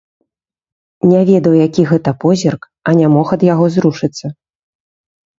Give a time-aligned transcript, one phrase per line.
[1.09, 2.61] Не ведаў, які гэта позірк,
[2.91, 4.25] а не мог ад яго зрушыцца.